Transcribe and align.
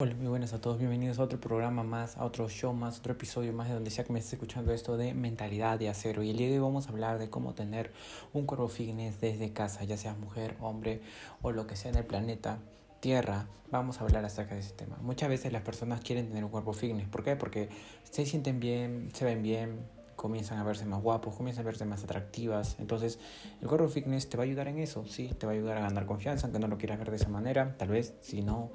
Hola, 0.00 0.14
muy 0.14 0.28
buenas 0.28 0.52
a 0.52 0.60
todos, 0.60 0.78
bienvenidos 0.78 1.18
a 1.18 1.24
otro 1.24 1.40
programa 1.40 1.82
más, 1.82 2.16
a 2.18 2.24
otro 2.24 2.48
show 2.48 2.72
más, 2.72 3.00
otro 3.00 3.14
episodio 3.14 3.52
más 3.52 3.66
de 3.66 3.74
donde 3.74 3.90
sea 3.90 4.04
que 4.04 4.12
me 4.12 4.20
esté 4.20 4.36
escuchando 4.36 4.72
esto 4.72 4.96
de 4.96 5.12
mentalidad 5.12 5.76
de 5.76 5.88
acero. 5.88 6.22
Y 6.22 6.30
el 6.30 6.36
día 6.36 6.46
de 6.46 6.52
hoy 6.52 6.60
vamos 6.60 6.86
a 6.86 6.90
hablar 6.90 7.18
de 7.18 7.30
cómo 7.30 7.54
tener 7.54 7.90
un 8.32 8.46
cuerpo 8.46 8.68
fitness 8.68 9.20
desde 9.20 9.52
casa, 9.52 9.82
ya 9.82 9.96
seas 9.96 10.16
mujer, 10.16 10.56
hombre 10.60 11.00
o 11.42 11.50
lo 11.50 11.66
que 11.66 11.74
sea 11.74 11.90
en 11.90 11.96
el 11.96 12.04
planeta. 12.04 12.60
Tierra, 13.00 13.48
vamos 13.72 14.00
a 14.00 14.04
hablar 14.04 14.24
acerca 14.24 14.54
de 14.54 14.60
ese 14.60 14.72
tema. 14.72 14.98
Muchas 15.02 15.28
veces 15.28 15.52
las 15.52 15.62
personas 15.62 16.00
quieren 16.00 16.28
tener 16.28 16.44
un 16.44 16.50
cuerpo 16.50 16.74
fitness. 16.74 17.08
¿Por 17.08 17.24
qué? 17.24 17.34
Porque 17.34 17.68
se 18.04 18.24
sienten 18.24 18.60
bien, 18.60 19.10
se 19.14 19.24
ven 19.24 19.42
bien, 19.42 19.80
comienzan 20.14 20.58
a 20.58 20.62
verse 20.62 20.84
más 20.84 21.02
guapos, 21.02 21.34
comienzan 21.34 21.64
a 21.64 21.66
verse 21.66 21.84
más 21.84 22.04
atractivas. 22.04 22.76
Entonces, 22.78 23.18
el 23.60 23.66
cuerpo 23.66 23.88
fitness 23.88 24.28
te 24.28 24.36
va 24.36 24.44
a 24.44 24.46
ayudar 24.46 24.68
en 24.68 24.78
eso, 24.78 25.06
sí, 25.08 25.28
te 25.36 25.44
va 25.44 25.50
a 25.50 25.54
ayudar 25.56 25.78
a 25.78 25.80
ganar 25.80 26.06
confianza, 26.06 26.46
aunque 26.46 26.60
no 26.60 26.68
lo 26.68 26.78
quieras 26.78 26.98
ver 26.98 27.10
de 27.10 27.16
esa 27.16 27.28
manera. 27.28 27.76
Tal 27.78 27.88
vez, 27.88 28.14
si 28.20 28.42
no, 28.42 28.70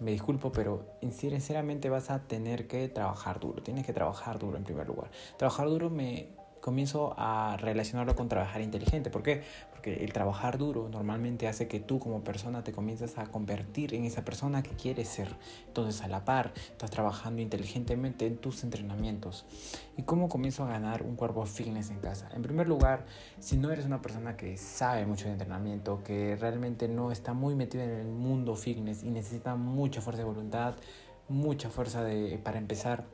me 0.00 0.10
disculpo, 0.12 0.52
pero 0.52 0.98
sinceramente 1.00 1.88
vas 1.88 2.10
a 2.10 2.26
tener 2.26 2.66
que 2.66 2.88
trabajar 2.88 3.40
duro. 3.40 3.62
Tienes 3.62 3.86
que 3.86 3.92
trabajar 3.92 4.38
duro 4.38 4.56
en 4.56 4.64
primer 4.64 4.86
lugar. 4.86 5.10
Trabajar 5.36 5.66
duro 5.68 5.90
me 5.90 6.30
comienzo 6.66 7.14
a 7.16 7.56
relacionarlo 7.60 8.16
con 8.16 8.28
trabajar 8.28 8.60
inteligente. 8.60 9.08
¿Por 9.08 9.22
qué? 9.22 9.44
Porque 9.70 10.02
el 10.02 10.12
trabajar 10.12 10.58
duro 10.58 10.88
normalmente 10.88 11.46
hace 11.46 11.68
que 11.68 11.78
tú 11.78 12.00
como 12.00 12.24
persona 12.24 12.64
te 12.64 12.72
comiences 12.72 13.18
a 13.18 13.26
convertir 13.26 13.94
en 13.94 14.04
esa 14.04 14.24
persona 14.24 14.64
que 14.64 14.70
quieres 14.70 15.06
ser. 15.06 15.28
Entonces 15.68 16.02
a 16.02 16.08
la 16.08 16.24
par 16.24 16.52
estás 16.56 16.90
trabajando 16.90 17.40
inteligentemente 17.40 18.26
en 18.26 18.38
tus 18.38 18.64
entrenamientos. 18.64 19.46
¿Y 19.96 20.02
cómo 20.02 20.28
comienzo 20.28 20.64
a 20.64 20.68
ganar 20.68 21.04
un 21.04 21.14
cuerpo 21.14 21.46
fitness 21.46 21.90
en 21.90 22.00
casa? 22.00 22.28
En 22.34 22.42
primer 22.42 22.66
lugar, 22.66 23.06
si 23.38 23.56
no 23.56 23.70
eres 23.70 23.86
una 23.86 24.02
persona 24.02 24.36
que 24.36 24.56
sabe 24.56 25.06
mucho 25.06 25.26
de 25.26 25.34
entrenamiento, 25.34 26.02
que 26.02 26.34
realmente 26.34 26.88
no 26.88 27.12
está 27.12 27.32
muy 27.32 27.54
metida 27.54 27.84
en 27.84 27.90
el 27.90 28.08
mundo 28.08 28.56
fitness 28.56 29.04
y 29.04 29.10
necesita 29.10 29.54
mucha 29.54 30.00
fuerza 30.00 30.22
de 30.22 30.28
voluntad, 30.28 30.74
mucha 31.28 31.70
fuerza 31.70 32.02
de, 32.02 32.40
para 32.42 32.58
empezar, 32.58 33.04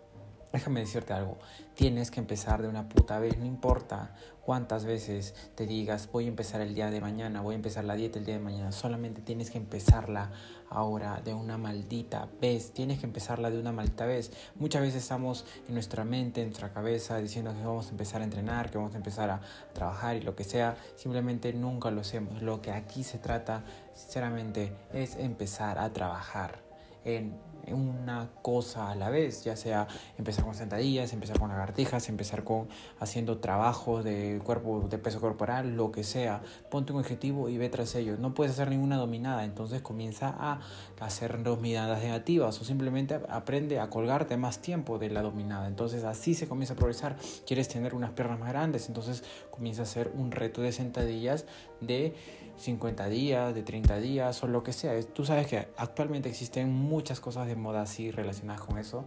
Déjame 0.52 0.80
decirte 0.80 1.14
algo, 1.14 1.38
tienes 1.74 2.10
que 2.10 2.20
empezar 2.20 2.60
de 2.60 2.68
una 2.68 2.86
puta 2.86 3.18
vez, 3.18 3.38
no 3.38 3.46
importa 3.46 4.14
cuántas 4.44 4.84
veces 4.84 5.34
te 5.54 5.66
digas 5.66 6.10
voy 6.12 6.26
a 6.26 6.28
empezar 6.28 6.60
el 6.60 6.74
día 6.74 6.90
de 6.90 7.00
mañana, 7.00 7.40
voy 7.40 7.54
a 7.54 7.56
empezar 7.56 7.84
la 7.84 7.94
dieta 7.94 8.18
el 8.18 8.26
día 8.26 8.34
de 8.34 8.40
mañana, 8.40 8.70
solamente 8.70 9.22
tienes 9.22 9.50
que 9.50 9.56
empezarla 9.56 10.30
ahora 10.68 11.22
de 11.24 11.32
una 11.32 11.56
maldita 11.56 12.28
vez, 12.38 12.72
tienes 12.72 12.98
que 12.98 13.06
empezarla 13.06 13.50
de 13.50 13.58
una 13.58 13.72
maldita 13.72 14.04
vez. 14.04 14.30
Muchas 14.56 14.82
veces 14.82 15.02
estamos 15.02 15.46
en 15.68 15.74
nuestra 15.74 16.04
mente, 16.04 16.42
en 16.42 16.48
nuestra 16.48 16.72
cabeza, 16.72 17.16
diciendo 17.16 17.54
que 17.54 17.64
vamos 17.64 17.88
a 17.88 17.90
empezar 17.90 18.20
a 18.20 18.24
entrenar, 18.24 18.70
que 18.70 18.76
vamos 18.76 18.92
a 18.92 18.98
empezar 18.98 19.30
a 19.30 19.40
trabajar 19.72 20.16
y 20.16 20.20
lo 20.20 20.34
que 20.36 20.44
sea, 20.44 20.76
simplemente 20.96 21.52
nunca 21.54 21.90
lo 21.90 22.02
hacemos. 22.02 22.42
Lo 22.42 22.60
que 22.60 22.72
aquí 22.72 23.04
se 23.04 23.18
trata, 23.18 23.64
sinceramente, 23.94 24.74
es 24.92 25.16
empezar 25.16 25.78
a 25.78 25.92
trabajar 25.94 26.71
en 27.04 27.52
una 27.70 28.30
cosa 28.42 28.90
a 28.90 28.94
la 28.94 29.10
vez, 29.10 29.44
ya 29.44 29.56
sea 29.56 29.86
empezar 30.18 30.44
con 30.44 30.54
sentadillas, 30.54 31.12
empezar 31.12 31.38
con 31.38 31.48
lagartijas, 31.48 32.08
empezar 32.08 32.44
con 32.44 32.68
haciendo 32.98 33.38
trabajo 33.38 34.02
de 34.02 34.40
cuerpo, 34.44 34.88
de 34.88 34.98
peso 34.98 35.20
corporal, 35.20 35.76
lo 35.76 35.92
que 35.92 36.02
sea. 36.02 36.42
Ponte 36.70 36.92
un 36.92 37.00
objetivo 37.00 37.48
y 37.48 37.58
ve 37.58 37.68
tras 37.68 37.94
ello. 37.94 38.16
No 38.18 38.34
puedes 38.34 38.52
hacer 38.52 38.68
ninguna 38.68 38.96
dominada, 38.96 39.44
entonces 39.44 39.82
comienza 39.82 40.34
a 40.38 40.60
hacer 41.00 41.42
dominadas 41.42 42.02
negativas 42.02 42.60
o 42.60 42.64
simplemente 42.64 43.20
aprende 43.28 43.78
a 43.80 43.90
colgarte 43.90 44.36
más 44.36 44.60
tiempo 44.60 44.98
de 44.98 45.10
la 45.10 45.22
dominada. 45.22 45.68
Entonces 45.68 46.04
así 46.04 46.34
se 46.34 46.48
comienza 46.48 46.74
a 46.74 46.76
progresar. 46.76 47.16
Quieres 47.46 47.68
tener 47.68 47.94
unas 47.94 48.10
piernas 48.10 48.38
más 48.38 48.48
grandes, 48.48 48.88
entonces 48.88 49.22
comienza 49.50 49.82
a 49.82 49.84
hacer 49.84 50.10
un 50.14 50.32
reto 50.32 50.62
de 50.62 50.72
sentadillas 50.72 51.46
de 51.80 52.14
50 52.56 53.08
días, 53.08 53.54
de 53.54 53.62
30 53.62 53.98
días 53.98 54.42
o 54.42 54.46
lo 54.46 54.62
que 54.62 54.72
sea. 54.72 55.00
Tú 55.02 55.24
sabes 55.24 55.46
que 55.46 55.68
actualmente 55.76 56.28
existen 56.28 56.70
muchas 56.92 57.20
cosas 57.20 57.46
de 57.46 57.56
moda 57.56 57.80
así 57.80 58.10
relacionadas 58.10 58.60
con 58.60 58.76
eso 58.76 59.06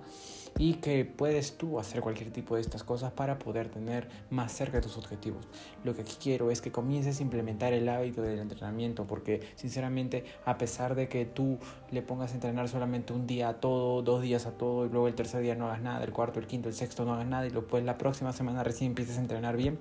y 0.57 0.75
que 0.75 1.05
puedes 1.05 1.57
tú 1.57 1.79
hacer 1.79 2.01
cualquier 2.01 2.31
tipo 2.31 2.55
de 2.55 2.61
estas 2.61 2.83
cosas 2.83 3.11
para 3.11 3.37
poder 3.37 3.69
tener 3.69 4.07
más 4.31 4.51
cerca 4.53 4.77
de 4.77 4.81
tus 4.81 4.97
objetivos. 4.97 5.45
Lo 5.83 5.95
que 5.95 6.01
aquí 6.01 6.15
quiero 6.19 6.49
es 6.49 6.61
que 6.61 6.71
comiences 6.71 7.19
a 7.19 7.23
implementar 7.23 7.73
el 7.73 7.87
hábito 7.87 8.23
del 8.23 8.39
entrenamiento 8.39 9.05
porque 9.05 9.41
sinceramente 9.55 10.25
a 10.45 10.57
pesar 10.57 10.95
de 10.95 11.07
que 11.09 11.25
tú 11.25 11.59
le 11.91 12.01
pongas 12.01 12.31
a 12.31 12.35
entrenar 12.35 12.69
solamente 12.69 13.13
un 13.13 13.27
día 13.27 13.49
a 13.49 13.53
todo, 13.59 14.01
dos 14.01 14.23
días 14.23 14.47
a 14.47 14.51
todo 14.51 14.87
y 14.87 14.89
luego 14.89 15.07
el 15.07 15.13
tercer 15.13 15.41
día 15.41 15.53
no 15.53 15.67
hagas 15.67 15.81
nada, 15.81 16.03
el 16.03 16.11
cuarto, 16.11 16.39
el 16.39 16.47
quinto, 16.47 16.69
el 16.69 16.75
sexto 16.75 17.05
no 17.05 17.13
hagas 17.13 17.27
nada 17.27 17.45
y 17.45 17.51
después 17.51 17.83
la 17.83 17.99
próxima 17.99 18.33
semana 18.33 18.63
recién 18.63 18.91
empieces 18.91 19.17
a 19.17 19.21
entrenar 19.21 19.57
bien, 19.57 19.77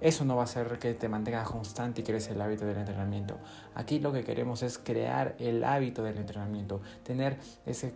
eso 0.00 0.24
no 0.24 0.36
va 0.36 0.42
a 0.42 0.44
hacer 0.44 0.78
que 0.78 0.94
te 0.94 1.08
mantengas 1.08 1.48
constante 1.48 2.00
y 2.00 2.04
crees 2.04 2.28
el 2.28 2.40
hábito 2.40 2.64
del 2.66 2.78
entrenamiento. 2.78 3.38
Aquí 3.74 3.98
lo 3.98 4.12
que 4.12 4.24
queremos 4.24 4.62
es 4.62 4.78
crear 4.78 5.34
el 5.38 5.64
hábito 5.64 6.02
del 6.02 6.18
entrenamiento, 6.18 6.80
tener 7.02 7.38
ese, 7.66 7.94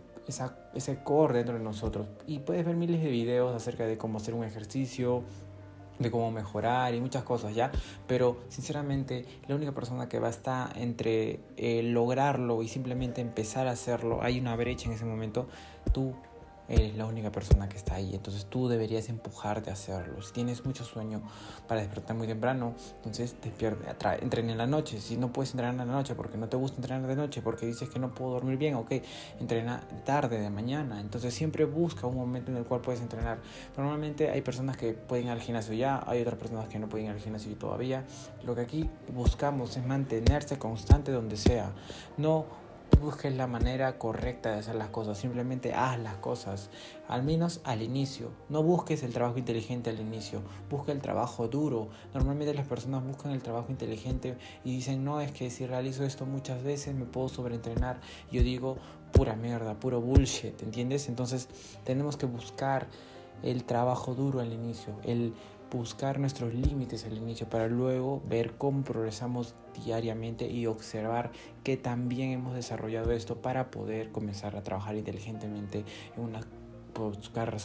ese 0.73 1.03
core 1.03 1.37
dentro 1.37 1.57
de 1.57 1.63
nosotros. 1.63 2.07
Y 2.27 2.39
puedes 2.39 2.65
ver 2.65 2.75
miles 2.75 3.01
de 3.01 3.09
videos 3.09 3.55
acerca 3.55 3.85
de 3.85 3.97
cómo 3.97 4.17
hacer 4.17 4.33
un 4.33 4.43
ejercicio, 4.43 5.23
de 5.99 6.11
cómo 6.11 6.31
mejorar 6.31 6.93
y 6.93 7.01
muchas 7.01 7.23
cosas 7.23 7.55
ya, 7.55 7.71
pero 8.07 8.37
sinceramente 8.49 9.25
la 9.47 9.55
única 9.55 9.71
persona 9.73 10.09
que 10.09 10.19
va 10.19 10.27
a 10.27 10.31
estar 10.31 10.77
entre 10.77 11.39
eh, 11.55 11.83
lograrlo 11.83 12.63
y 12.63 12.67
simplemente 12.67 13.21
empezar 13.21 13.67
a 13.67 13.71
hacerlo, 13.71 14.21
hay 14.21 14.39
una 14.39 14.55
brecha 14.55 14.87
en 14.87 14.95
ese 14.95 15.05
momento, 15.05 15.47
tú 15.93 16.15
eres 16.67 16.95
la 16.95 17.05
única 17.05 17.31
persona 17.31 17.69
que 17.69 17.77
está 17.77 17.95
ahí. 17.95 18.13
Entonces 18.13 18.45
tú 18.45 18.67
deberías 18.67 19.09
empujarte 19.09 19.69
a 19.69 19.73
hacerlo. 19.73 20.21
Si 20.21 20.33
tienes 20.33 20.65
mucho 20.65 20.83
sueño 20.83 21.21
para 21.67 21.81
despertar 21.81 22.15
muy 22.15 22.27
temprano, 22.27 22.73
entonces 22.97 23.35
despierta, 23.41 24.15
entrena 24.15 24.51
en 24.51 24.57
la 24.57 24.67
noche. 24.67 24.99
Si 24.99 25.17
no 25.17 25.31
puedes 25.31 25.51
entrenar 25.51 25.73
en 25.73 25.79
la 25.79 25.85
noche 25.85 26.15
porque 26.15 26.37
no 26.37 26.49
te 26.49 26.57
gusta 26.57 26.77
entrenar 26.77 27.07
de 27.07 27.15
noche, 27.15 27.41
porque 27.41 27.65
dices 27.65 27.89
que 27.89 27.99
no 27.99 28.13
puedo 28.13 28.31
dormir 28.31 28.57
bien, 28.57 28.75
ok, 28.75 28.91
entrena 29.39 29.81
tarde, 30.05 30.39
de 30.39 30.49
mañana. 30.49 30.99
Entonces 31.01 31.33
siempre 31.33 31.65
busca 31.65 32.07
un 32.07 32.15
momento 32.15 32.51
en 32.51 32.57
el 32.57 32.65
cual 32.65 32.81
puedes 32.81 33.01
entrenar. 33.01 33.39
Normalmente 33.77 34.29
hay 34.29 34.41
personas 34.41 34.77
que 34.77 34.93
pueden 34.93 35.25
ir 35.25 35.31
al 35.31 35.41
gimnasio 35.41 35.73
ya, 35.73 36.03
hay 36.05 36.21
otras 36.21 36.37
personas 36.37 36.67
que 36.69 36.79
no 36.79 36.89
pueden 36.89 37.07
ir 37.07 37.11
al 37.11 37.19
gimnasio 37.19 37.53
todavía. 37.55 38.05
Lo 38.43 38.55
que 38.55 38.61
aquí 38.61 38.89
buscamos 39.13 39.75
es 39.77 39.85
mantenerse 39.85 40.57
constante 40.57 41.11
donde 41.11 41.37
sea. 41.37 41.71
No 42.17 42.62
busques 42.99 43.35
la 43.35 43.47
manera 43.47 43.97
correcta 43.97 44.51
de 44.51 44.59
hacer 44.59 44.75
las 44.75 44.89
cosas, 44.89 45.17
simplemente 45.17 45.73
haz 45.73 45.99
las 45.99 46.15
cosas, 46.15 46.69
al 47.07 47.23
menos 47.23 47.61
al 47.63 47.81
inicio. 47.81 48.31
No 48.49 48.63
busques 48.63 49.03
el 49.03 49.13
trabajo 49.13 49.37
inteligente 49.37 49.89
al 49.89 49.99
inicio, 49.99 50.41
busca 50.69 50.91
el 50.91 51.01
trabajo 51.01 51.47
duro. 51.47 51.89
Normalmente 52.13 52.53
las 52.53 52.67
personas 52.67 53.03
buscan 53.05 53.31
el 53.31 53.41
trabajo 53.41 53.67
inteligente 53.69 54.37
y 54.63 54.71
dicen, 54.75 55.03
no, 55.03 55.21
es 55.21 55.31
que 55.31 55.49
si 55.49 55.65
realizo 55.65 56.03
esto 56.03 56.25
muchas 56.25 56.63
veces 56.63 56.95
me 56.95 57.05
puedo 57.05 57.29
sobreentrenar. 57.29 57.99
Yo 58.31 58.43
digo, 58.43 58.77
pura 59.11 59.35
mierda, 59.35 59.79
puro 59.79 60.01
bullshit, 60.01 60.61
¿entiendes? 60.63 61.07
Entonces 61.07 61.47
tenemos 61.83 62.17
que 62.17 62.25
buscar 62.25 62.87
el 63.43 63.63
trabajo 63.63 64.15
duro 64.15 64.39
al 64.39 64.53
inicio, 64.53 64.93
el 65.03 65.33
buscar 65.73 66.19
nuestros 66.19 66.53
límites 66.53 67.05
al 67.05 67.17
inicio 67.17 67.49
para 67.49 67.67
luego 67.67 68.21
ver 68.29 68.53
cómo 68.57 68.83
progresamos 68.83 69.55
diariamente 69.83 70.49
y 70.49 70.67
observar 70.67 71.31
que 71.63 71.77
también 71.77 72.31
hemos 72.31 72.53
desarrollado 72.53 73.11
esto 73.11 73.41
para 73.41 73.71
poder 73.71 74.11
comenzar 74.11 74.55
a 74.55 74.63
trabajar 74.63 74.95
inteligentemente 74.95 75.83
en 76.15 76.23
una 76.23 76.41
carrera, 77.33 77.57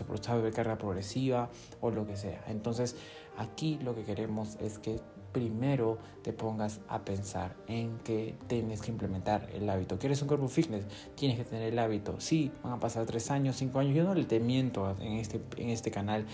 carrera 0.53 0.79
progresiva 0.79 1.51
o 1.81 1.91
lo 1.91 2.07
que 2.07 2.17
sea. 2.17 2.43
Entonces 2.49 2.97
aquí 3.37 3.79
lo 3.83 3.95
que 3.95 4.05
queremos 4.05 4.57
es 4.61 4.79
que 4.79 5.01
primero 5.33 5.99
te 6.23 6.33
pongas 6.33 6.81
a 6.89 7.05
pensar 7.05 7.55
en 7.67 7.99
que 7.99 8.35
tienes 8.47 8.81
que 8.81 8.91
implementar 8.91 9.49
el 9.53 9.69
hábito. 9.69 9.99
¿Quieres 9.99 10.23
un 10.23 10.29
cuerpo 10.29 10.49
fitness? 10.49 10.87
Tienes 11.15 11.37
que 11.37 11.45
tener 11.45 11.73
el 11.73 11.79
hábito. 11.79 12.19
Sí, 12.19 12.51
van 12.63 12.73
a 12.73 12.81
pasar 12.81 13.05
tres 13.05 13.31
años, 13.31 13.57
cinco 13.57 13.79
años. 13.79 13.95
Yo 13.95 14.05
no 14.05 14.15
le 14.15 14.25
te 14.25 14.41
miento 14.41 14.97
en 15.01 15.13
este, 15.13 15.41
en 15.59 15.69
este 15.69 15.91
canal 15.91 16.27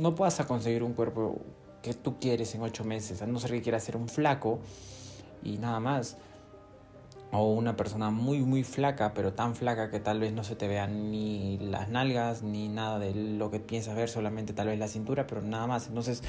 no 0.00 0.14
puedas 0.14 0.34
conseguir 0.46 0.82
un 0.82 0.94
cuerpo 0.94 1.38
que 1.82 1.94
tú 1.94 2.18
quieres 2.18 2.54
en 2.54 2.62
ocho 2.62 2.84
meses, 2.84 3.22
a 3.22 3.26
no 3.26 3.38
ser 3.38 3.52
que 3.52 3.62
quieras 3.62 3.84
ser 3.84 3.96
un 3.96 4.08
flaco 4.08 4.58
y 5.42 5.58
nada 5.58 5.80
más. 5.80 6.16
O 7.32 7.52
una 7.52 7.76
persona 7.76 8.10
muy, 8.10 8.40
muy 8.40 8.64
flaca, 8.64 9.14
pero 9.14 9.32
tan 9.32 9.54
flaca 9.54 9.90
que 9.90 10.00
tal 10.00 10.18
vez 10.18 10.32
no 10.32 10.42
se 10.42 10.56
te 10.56 10.66
vean 10.66 11.10
ni 11.10 11.58
las 11.58 11.88
nalgas, 11.88 12.42
ni 12.42 12.68
nada 12.68 12.98
de 12.98 13.14
lo 13.14 13.50
que 13.50 13.60
piensas 13.60 13.94
ver, 13.94 14.08
solamente 14.08 14.52
tal 14.52 14.66
vez 14.66 14.78
la 14.78 14.88
cintura, 14.88 15.26
pero 15.26 15.40
nada 15.40 15.66
más. 15.66 15.86
Entonces, 15.86 16.22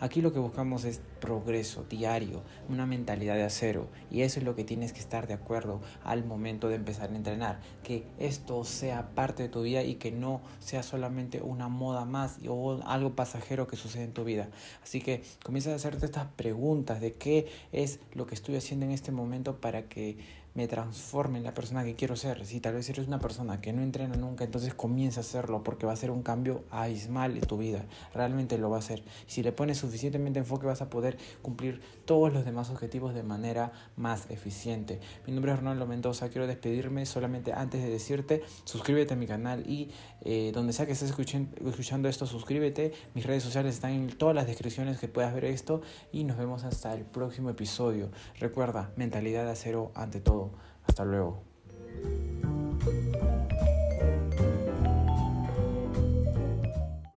Aquí 0.00 0.22
lo 0.22 0.32
que 0.32 0.38
buscamos 0.38 0.84
es 0.84 1.00
progreso 1.20 1.82
diario, 1.82 2.42
una 2.68 2.86
mentalidad 2.86 3.34
de 3.34 3.42
acero 3.42 3.88
y 4.12 4.20
eso 4.20 4.38
es 4.38 4.44
lo 4.44 4.54
que 4.54 4.62
tienes 4.62 4.92
que 4.92 5.00
estar 5.00 5.26
de 5.26 5.34
acuerdo 5.34 5.80
al 6.04 6.24
momento 6.24 6.68
de 6.68 6.76
empezar 6.76 7.10
a 7.10 7.16
entrenar, 7.16 7.60
que 7.82 8.04
esto 8.20 8.62
sea 8.62 9.08
parte 9.16 9.42
de 9.42 9.48
tu 9.48 9.62
vida 9.62 9.82
y 9.82 9.96
que 9.96 10.12
no 10.12 10.40
sea 10.60 10.84
solamente 10.84 11.42
una 11.42 11.66
moda 11.66 12.04
más 12.04 12.38
o 12.46 12.80
algo 12.86 13.16
pasajero 13.16 13.66
que 13.66 13.74
sucede 13.74 14.04
en 14.04 14.12
tu 14.12 14.22
vida. 14.22 14.48
Así 14.84 15.00
que 15.00 15.24
comienza 15.42 15.72
a 15.72 15.74
hacerte 15.74 16.06
estas 16.06 16.26
preguntas 16.26 17.00
de 17.00 17.14
qué 17.14 17.48
es 17.72 17.98
lo 18.14 18.26
que 18.26 18.36
estoy 18.36 18.54
haciendo 18.54 18.86
en 18.86 18.92
este 18.92 19.10
momento 19.10 19.60
para 19.60 19.88
que 19.88 20.16
me 20.58 20.66
transforme 20.66 21.38
en 21.38 21.44
la 21.44 21.54
persona 21.54 21.84
que 21.84 21.94
quiero 21.94 22.16
ser. 22.16 22.44
Si 22.44 22.58
tal 22.58 22.74
vez 22.74 22.90
eres 22.90 23.06
una 23.06 23.20
persona 23.20 23.60
que 23.60 23.72
no 23.72 23.80
entrena 23.80 24.16
nunca, 24.16 24.42
entonces 24.42 24.74
comienza 24.74 25.20
a 25.20 25.22
hacerlo 25.22 25.62
porque 25.62 25.86
va 25.86 25.92
a 25.92 25.96
ser 25.96 26.10
un 26.10 26.24
cambio 26.24 26.64
abismal 26.72 27.36
en 27.36 27.46
tu 27.46 27.58
vida. 27.58 27.86
Realmente 28.12 28.58
lo 28.58 28.68
va 28.68 28.74
a 28.74 28.78
hacer. 28.80 29.04
Si 29.28 29.44
le 29.44 29.52
pones 29.52 29.78
suficientemente 29.78 30.40
enfoque 30.40 30.66
vas 30.66 30.82
a 30.82 30.90
poder 30.90 31.16
cumplir 31.42 31.80
todos 32.06 32.32
los 32.32 32.44
demás 32.44 32.70
objetivos 32.70 33.14
de 33.14 33.22
manera 33.22 33.70
más 33.94 34.28
eficiente. 34.30 34.98
Mi 35.28 35.32
nombre 35.32 35.52
es 35.52 35.60
Ronaldo 35.60 35.86
Mendoza. 35.86 36.28
Quiero 36.28 36.48
despedirme 36.48 37.06
solamente 37.06 37.52
antes 37.52 37.80
de 37.80 37.88
decirte 37.88 38.42
suscríbete 38.64 39.14
a 39.14 39.16
mi 39.16 39.28
canal 39.28 39.64
y 39.64 39.92
eh, 40.22 40.50
donde 40.52 40.72
sea 40.72 40.86
que 40.86 40.92
estés 40.92 41.10
escuchando, 41.10 41.54
escuchando 41.68 42.08
esto, 42.08 42.26
suscríbete. 42.26 42.92
Mis 43.14 43.24
redes 43.24 43.44
sociales 43.44 43.76
están 43.76 43.92
en 43.92 44.08
todas 44.08 44.34
las 44.34 44.48
descripciones 44.48 44.98
que 44.98 45.06
puedas 45.06 45.32
ver 45.32 45.44
esto 45.44 45.82
y 46.10 46.24
nos 46.24 46.36
vemos 46.36 46.64
hasta 46.64 46.92
el 46.94 47.04
próximo 47.04 47.48
episodio. 47.48 48.10
Recuerda, 48.40 48.90
mentalidad 48.96 49.44
de 49.44 49.52
acero 49.52 49.92
ante 49.94 50.18
todo. 50.18 50.47
Hasta 50.86 51.04
luego. 51.04 51.42